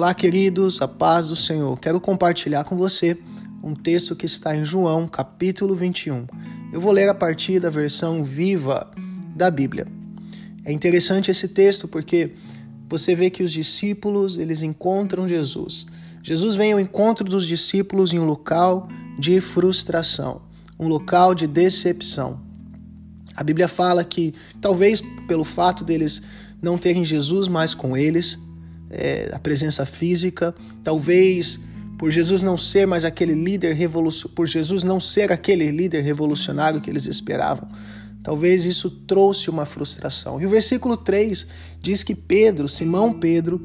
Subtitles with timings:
[0.00, 1.78] Olá, queridos, a paz do Senhor.
[1.78, 3.18] Quero compartilhar com você
[3.62, 6.26] um texto que está em João, capítulo 21.
[6.72, 8.90] Eu vou ler a partir da versão viva
[9.36, 9.86] da Bíblia.
[10.64, 12.32] É interessante esse texto porque
[12.88, 15.86] você vê que os discípulos, eles encontram Jesus.
[16.22, 20.40] Jesus vem ao encontro dos discípulos em um local de frustração,
[20.78, 22.40] um local de decepção.
[23.36, 26.22] A Bíblia fala que talvez pelo fato deles
[26.62, 28.38] não terem Jesus mais com eles,
[28.90, 31.60] é, a presença física, talvez
[31.98, 36.80] por Jesus não ser mais aquele líder revolucionário, por Jesus não ser aquele líder revolucionário
[36.80, 37.68] que eles esperavam.
[38.22, 40.40] Talvez isso trouxe uma frustração.
[40.40, 41.46] E o versículo 3
[41.80, 43.60] diz que Pedro, Simão Pedro,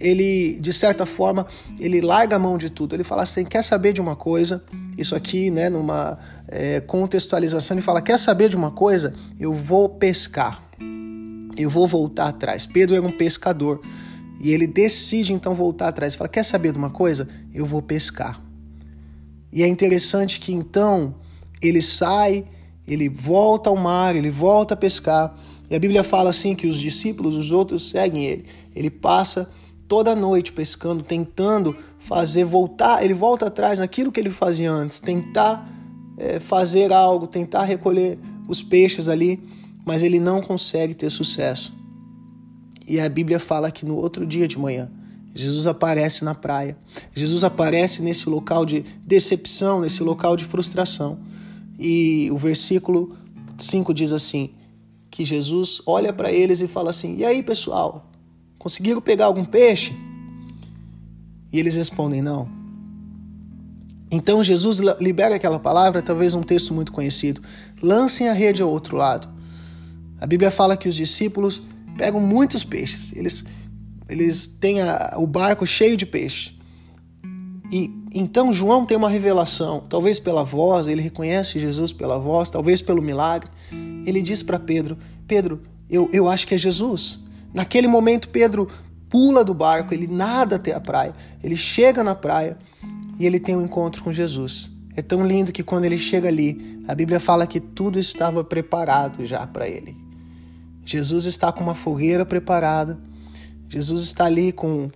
[0.00, 1.46] ele, de certa forma,
[1.78, 2.94] ele larga a mão de tudo.
[2.94, 4.64] Ele fala assim: quer saber de uma coisa?
[4.96, 9.14] Isso aqui, né, numa é, contextualização, ele fala: quer saber de uma coisa?
[9.38, 10.62] Eu vou pescar.
[11.56, 12.66] Eu vou voltar atrás.
[12.66, 13.80] Pedro era um pescador.
[14.40, 16.14] E ele decide então voltar atrás.
[16.14, 17.28] Fala: Quer saber de uma coisa?
[17.54, 18.42] Eu vou pescar.
[19.52, 21.14] E é interessante que então
[21.62, 22.44] ele sai,
[22.86, 25.34] ele volta ao mar, ele volta a pescar.
[25.70, 28.44] E a Bíblia fala assim que os discípulos, os outros, seguem ele.
[28.74, 29.50] Ele passa
[29.88, 35.68] toda noite pescando, tentando fazer voltar, ele volta atrás naquilo que ele fazia antes, tentar
[36.18, 39.42] é, fazer algo, tentar recolher os peixes ali,
[39.84, 41.72] mas ele não consegue ter sucesso.
[42.86, 44.88] E a Bíblia fala que no outro dia de manhã,
[45.34, 46.76] Jesus aparece na praia.
[47.12, 51.18] Jesus aparece nesse local de decepção, nesse local de frustração.
[51.78, 53.16] E o versículo
[53.58, 54.50] 5 diz assim:
[55.10, 58.10] que Jesus olha para eles e fala assim: "E aí, pessoal,
[58.58, 59.94] conseguiram pegar algum peixe?"
[61.52, 62.48] E eles respondem: "Não".
[64.10, 67.42] Então Jesus libera aquela palavra, talvez um texto muito conhecido:
[67.82, 69.28] "Lancem a rede ao outro lado".
[70.20, 71.62] A Bíblia fala que os discípulos
[71.96, 73.12] pegam muitos peixes.
[73.14, 73.44] Eles,
[74.08, 76.56] eles têm a, o barco cheio de peixe.
[77.70, 82.80] E então João tem uma revelação, talvez pela voz, ele reconhece Jesus pela voz, talvez
[82.80, 83.50] pelo milagre.
[84.06, 84.96] Ele diz para Pedro:
[85.26, 87.20] Pedro, eu, eu acho que é Jesus.
[87.52, 88.68] Naquele momento, Pedro
[89.08, 92.56] pula do barco, ele nada até a praia, ele chega na praia
[93.18, 94.70] e ele tem um encontro com Jesus.
[94.96, 99.24] É tão lindo que quando ele chega ali, a Bíblia fala que tudo estava preparado
[99.26, 100.05] já para ele.
[100.86, 102.96] Jesus está com uma fogueira preparada,
[103.68, 104.88] Jesus está ali com,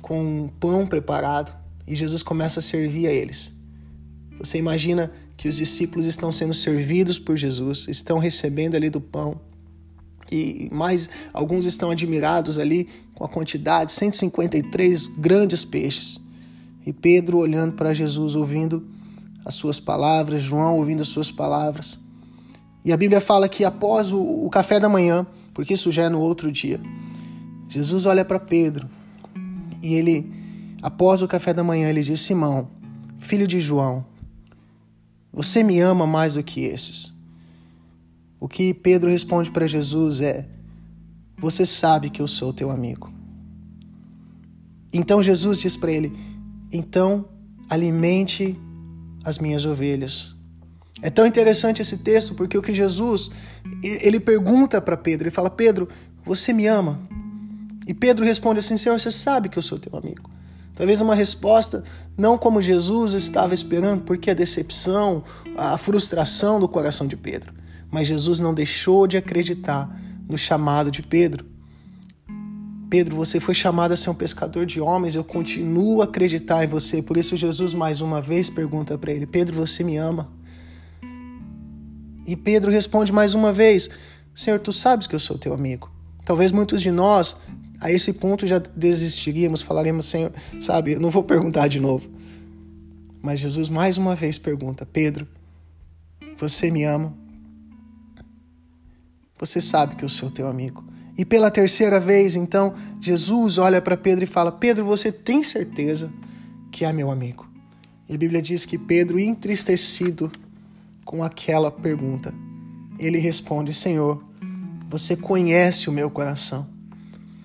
[0.00, 1.52] com um pão preparado
[1.84, 3.52] e Jesus começa a servir a eles.
[4.38, 9.40] Você imagina que os discípulos estão sendo servidos por Jesus, estão recebendo ali do pão.
[10.30, 16.20] E mais alguns estão admirados ali com a quantidade, 153 grandes peixes.
[16.86, 18.86] E Pedro olhando para Jesus, ouvindo
[19.44, 21.98] as suas palavras, João ouvindo as suas palavras.
[22.86, 26.08] E a Bíblia fala que após o, o café da manhã, porque isso já é
[26.08, 26.80] no outro dia,
[27.68, 28.88] Jesus olha para Pedro
[29.82, 30.32] e ele,
[30.80, 32.70] após o café da manhã, ele diz: Simão,
[33.18, 34.06] filho de João,
[35.32, 37.12] você me ama mais do que esses.
[38.38, 40.48] O que Pedro responde para Jesus é:
[41.36, 43.10] Você sabe que eu sou teu amigo.
[44.92, 46.16] Então Jesus diz para ele:
[46.72, 47.24] Então
[47.68, 48.56] alimente
[49.24, 50.35] as minhas ovelhas.
[51.02, 53.30] É tão interessante esse texto porque o que Jesus
[53.82, 55.88] ele pergunta para Pedro, ele fala: Pedro,
[56.24, 56.98] você me ama?
[57.86, 60.30] E Pedro responde assim: Senhor, você sabe que eu sou teu amigo.
[60.74, 61.82] Talvez uma resposta
[62.18, 65.24] não como Jesus estava esperando, porque a decepção,
[65.56, 67.54] a frustração do coração de Pedro.
[67.90, 69.88] Mas Jesus não deixou de acreditar
[70.28, 71.46] no chamado de Pedro.
[72.90, 76.68] Pedro, você foi chamado a ser um pescador de homens, eu continuo a acreditar em
[76.68, 77.00] você.
[77.00, 80.28] Por isso, Jesus mais uma vez pergunta para ele: Pedro, você me ama?
[82.26, 83.88] E Pedro responde mais uma vez:
[84.34, 85.90] Senhor, tu sabes que eu sou teu amigo.
[86.24, 87.36] Talvez muitos de nós,
[87.80, 92.10] a esse ponto, já desistiríamos, falaremos, Senhor, sabe, eu não vou perguntar de novo.
[93.22, 95.26] Mas Jesus mais uma vez pergunta: Pedro,
[96.36, 97.14] você me ama?
[99.38, 100.84] Você sabe que eu sou teu amigo.
[101.16, 106.12] E pela terceira vez, então, Jesus olha para Pedro e fala: Pedro, você tem certeza
[106.70, 107.46] que é meu amigo?
[108.08, 110.30] E a Bíblia diz que Pedro, entristecido,
[111.06, 112.34] com aquela pergunta.
[112.98, 114.22] Ele responde: Senhor,
[114.90, 116.66] você conhece o meu coração.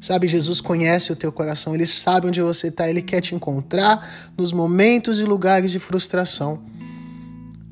[0.00, 4.32] Sabe, Jesus conhece o teu coração, ele sabe onde você está, ele quer te encontrar
[4.36, 6.60] nos momentos e lugares de frustração.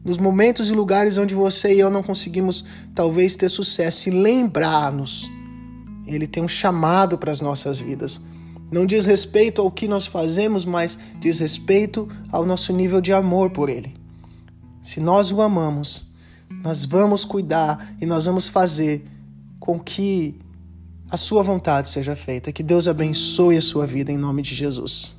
[0.05, 5.29] Nos momentos e lugares onde você e eu não conseguimos talvez ter sucesso e lembrar-nos.
[6.07, 8.21] Ele tem um chamado para as nossas vidas.
[8.71, 13.51] Não diz respeito ao que nós fazemos, mas diz respeito ao nosso nível de amor
[13.51, 14.00] por ele.
[14.83, 16.11] Se nós o amamos,
[16.63, 19.05] nós vamos cuidar e nós vamos fazer
[19.59, 20.39] com que
[21.11, 22.53] a sua vontade seja feita.
[22.53, 25.17] Que Deus abençoe a sua vida em nome de Jesus.